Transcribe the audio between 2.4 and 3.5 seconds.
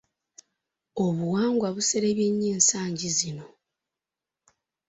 ensangi zino.